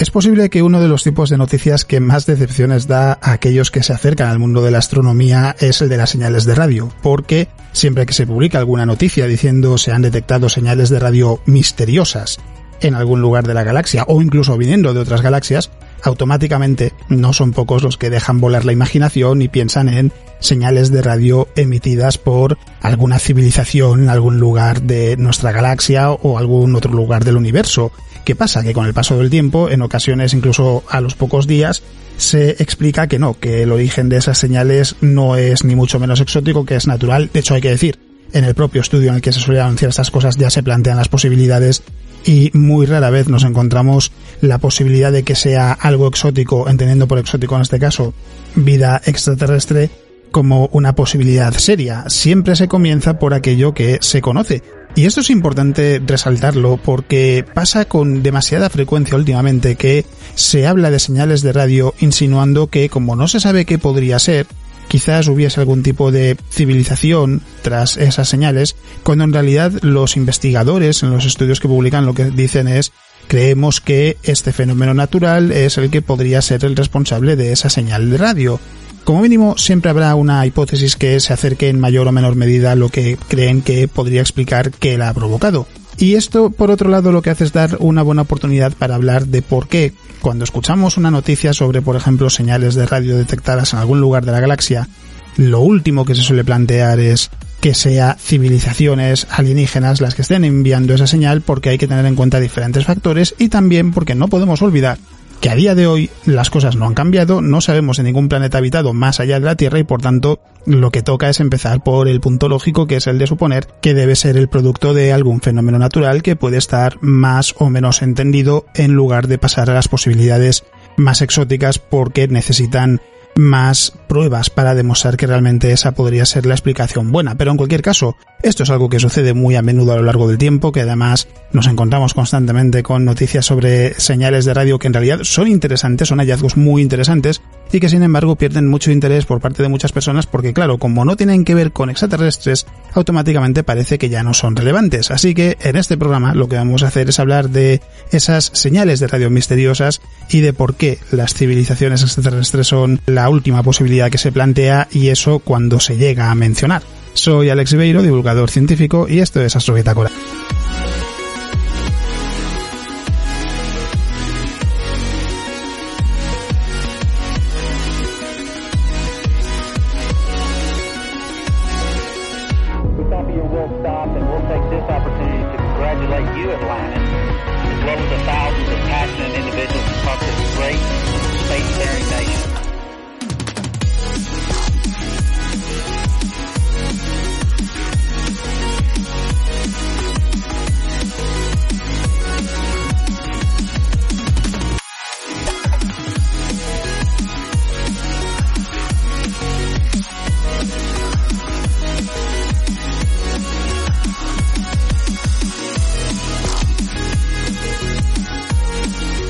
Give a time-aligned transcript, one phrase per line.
[0.00, 3.70] Es posible que uno de los tipos de noticias que más decepciones da a aquellos
[3.70, 6.90] que se acercan al mundo de la astronomía es el de las señales de radio,
[7.02, 12.38] porque siempre que se publica alguna noticia diciendo se han detectado señales de radio misteriosas
[12.80, 15.70] en algún lugar de la galaxia o incluso viniendo de otras galaxias,
[16.02, 21.02] automáticamente no son pocos los que dejan volar la imaginación y piensan en señales de
[21.02, 27.26] radio emitidas por alguna civilización en algún lugar de nuestra galaxia o algún otro lugar
[27.26, 27.92] del universo.
[28.24, 28.62] ¿Qué pasa?
[28.62, 31.82] Que con el paso del tiempo, en ocasiones incluso a los pocos días,
[32.16, 36.20] se explica que no, que el origen de esas señales no es ni mucho menos
[36.20, 37.30] exótico, que es natural.
[37.32, 37.98] De hecho, hay que decir,
[38.32, 40.96] en el propio estudio en el que se suele anunciar estas cosas ya se plantean
[40.96, 41.82] las posibilidades
[42.24, 47.18] y muy rara vez nos encontramos la posibilidad de que sea algo exótico, entendiendo por
[47.18, 48.14] exótico en este caso
[48.54, 49.90] vida extraterrestre,
[50.30, 52.04] como una posibilidad seria.
[52.08, 54.62] Siempre se comienza por aquello que se conoce.
[54.96, 60.98] Y esto es importante resaltarlo porque pasa con demasiada frecuencia últimamente que se habla de
[60.98, 64.46] señales de radio insinuando que como no se sabe qué podría ser,
[64.88, 68.74] quizás hubiese algún tipo de civilización tras esas señales,
[69.04, 72.92] cuando en realidad los investigadores en los estudios que publican lo que dicen es
[73.28, 78.10] creemos que este fenómeno natural es el que podría ser el responsable de esa señal
[78.10, 78.60] de radio.
[79.04, 82.76] Como mínimo, siempre habrá una hipótesis que se acerque en mayor o menor medida a
[82.76, 85.66] lo que creen que podría explicar qué la ha provocado.
[85.98, 89.26] Y esto, por otro lado, lo que hace es dar una buena oportunidad para hablar
[89.26, 93.80] de por qué, cuando escuchamos una noticia sobre, por ejemplo, señales de radio detectadas en
[93.80, 94.88] algún lugar de la galaxia,
[95.36, 100.94] lo último que se suele plantear es que sea civilizaciones alienígenas las que estén enviando
[100.94, 104.62] esa señal porque hay que tener en cuenta diferentes factores y también porque no podemos
[104.62, 104.98] olvidar
[105.40, 108.58] que a día de hoy las cosas no han cambiado, no sabemos de ningún planeta
[108.58, 112.08] habitado más allá de la Tierra y por tanto lo que toca es empezar por
[112.08, 115.40] el punto lógico que es el de suponer que debe ser el producto de algún
[115.40, 119.88] fenómeno natural que puede estar más o menos entendido en lugar de pasar a las
[119.88, 120.64] posibilidades
[120.96, 123.00] más exóticas porque necesitan
[123.40, 127.36] más pruebas para demostrar que realmente esa podría ser la explicación buena.
[127.36, 130.28] Pero en cualquier caso, esto es algo que sucede muy a menudo a lo largo
[130.28, 134.94] del tiempo, que además nos encontramos constantemente con noticias sobre señales de radio que en
[134.94, 137.42] realidad son interesantes, son hallazgos muy interesantes,
[137.72, 141.04] y que sin embargo pierden mucho interés por parte de muchas personas porque claro, como
[141.04, 145.10] no tienen que ver con extraterrestres, automáticamente parece que ya no son relevantes.
[145.10, 149.00] Así que en este programa lo que vamos a hacer es hablar de esas señales
[149.00, 154.18] de radio misteriosas y de por qué las civilizaciones extraterrestres son la última posibilidad que
[154.18, 156.82] se plantea y eso cuando se llega a mencionar.
[157.14, 159.74] Soy Alex Beiro, divulgador científico, y esto es Astro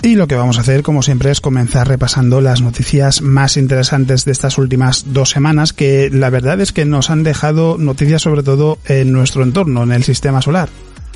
[0.00, 4.24] Y lo que vamos a hacer, como siempre, es comenzar repasando las noticias más interesantes
[4.24, 8.44] de estas últimas dos semanas, que la verdad es que nos han dejado noticias sobre
[8.44, 10.68] todo en nuestro entorno, en el sistema solar.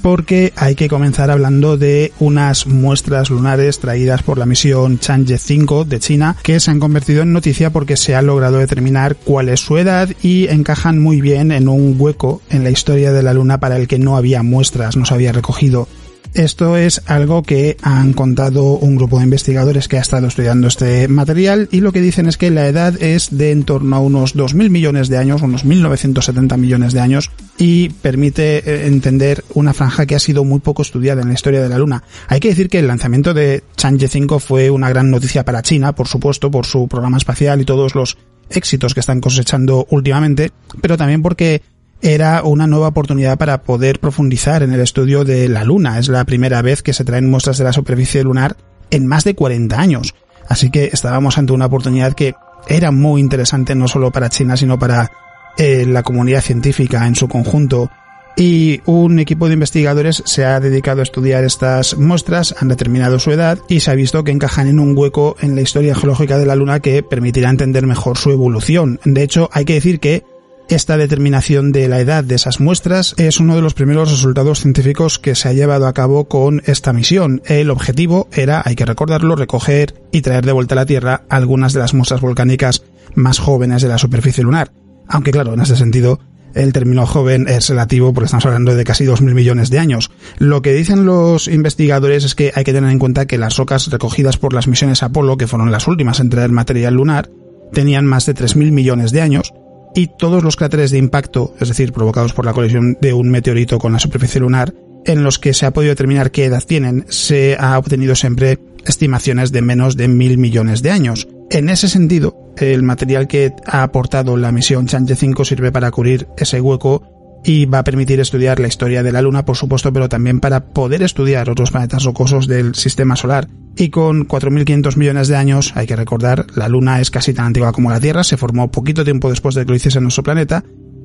[0.00, 5.84] Porque hay que comenzar hablando de unas muestras lunares traídas por la misión Chang'e 5
[5.84, 9.60] de China que se han convertido en noticia porque se ha logrado determinar cuál es
[9.60, 13.60] su edad y encajan muy bien en un hueco en la historia de la Luna
[13.60, 15.86] para el que no había muestras, no se había recogido
[16.34, 21.08] esto es algo que han contado un grupo de investigadores que ha estado estudiando este
[21.08, 24.36] material y lo que dicen es que la edad es de en torno a unos
[24.36, 30.06] 2.000 millones de años, unos 1.970 millones de años y permite eh, entender una franja
[30.06, 32.04] que ha sido muy poco estudiada en la historia de la Luna.
[32.28, 35.94] Hay que decir que el lanzamiento de Chang'e 5 fue una gran noticia para China,
[35.94, 38.18] por supuesto, por su programa espacial y todos los
[38.50, 40.50] éxitos que están cosechando últimamente,
[40.80, 41.62] pero también porque
[42.02, 45.98] era una nueva oportunidad para poder profundizar en el estudio de la Luna.
[45.98, 48.56] Es la primera vez que se traen muestras de la superficie lunar
[48.90, 50.14] en más de 40 años.
[50.48, 52.34] Así que estábamos ante una oportunidad que
[52.68, 55.10] era muy interesante no solo para China, sino para
[55.56, 57.90] eh, la comunidad científica en su conjunto
[58.36, 63.32] y un equipo de investigadores se ha dedicado a estudiar estas muestras, han determinado su
[63.32, 66.46] edad y se ha visto que encajan en un hueco en la historia geológica de
[66.46, 69.00] la Luna que permitirá entender mejor su evolución.
[69.04, 70.24] De hecho, hay que decir que
[70.70, 75.18] esta determinación de la edad de esas muestras es uno de los primeros resultados científicos
[75.18, 77.42] que se ha llevado a cabo con esta misión.
[77.44, 81.72] El objetivo era, hay que recordarlo, recoger y traer de vuelta a la Tierra algunas
[81.72, 82.84] de las muestras volcánicas
[83.16, 84.70] más jóvenes de la superficie lunar.
[85.08, 86.20] Aunque claro, en ese sentido,
[86.54, 90.10] el término joven es relativo porque estamos hablando de casi 2.000 millones de años.
[90.38, 93.88] Lo que dicen los investigadores es que hay que tener en cuenta que las rocas
[93.88, 97.30] recogidas por las misiones Apolo, que fueron las últimas en traer material lunar,
[97.72, 99.52] tenían más de 3.000 millones de años,
[99.94, 103.78] y todos los cráteres de impacto, es decir, provocados por la colisión de un meteorito
[103.78, 107.56] con la superficie lunar, en los que se ha podido determinar qué edad tienen, se
[107.58, 111.28] ha obtenido siempre estimaciones de menos de mil millones de años.
[111.50, 116.28] En ese sentido, el material que ha aportado la misión Chang'e 5 sirve para cubrir
[116.36, 117.02] ese hueco
[117.44, 120.66] y va a permitir estudiar la historia de la Luna, por supuesto, pero también para
[120.66, 123.48] poder estudiar otros planetas rocosos del sistema solar.
[123.76, 127.72] Y con 4.500 millones de años, hay que recordar, la Luna es casi tan antigua
[127.72, 130.64] como la Tierra, se formó poquito tiempo después de que lo hiciese nuestro planeta,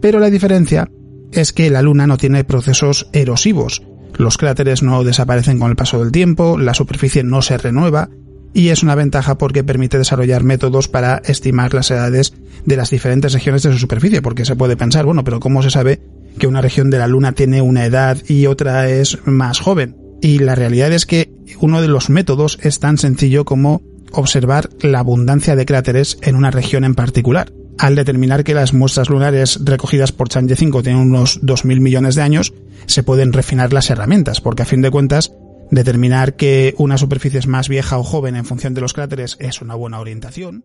[0.00, 0.88] pero la diferencia
[1.32, 3.82] es que la Luna no tiene procesos erosivos.
[4.16, 8.08] Los cráteres no desaparecen con el paso del tiempo, la superficie no se renueva,
[8.54, 12.32] y es una ventaja porque permite desarrollar métodos para estimar las edades
[12.64, 15.70] de las diferentes regiones de su superficie, porque se puede pensar, bueno, pero ¿cómo se
[15.70, 16.00] sabe
[16.38, 20.05] que una región de la Luna tiene una edad y otra es más joven?
[20.20, 21.30] Y la realidad es que
[21.60, 23.82] uno de los métodos es tan sencillo como
[24.12, 27.52] observar la abundancia de cráteres en una región en particular.
[27.78, 32.22] Al determinar que las muestras lunares recogidas por Chang'e 5 tienen unos 2.000 millones de
[32.22, 32.54] años,
[32.86, 35.32] se pueden refinar las herramientas, porque a fin de cuentas
[35.70, 39.60] Determinar que una superficie es más vieja o joven en función de los cráteres es
[39.60, 40.64] una buena orientación.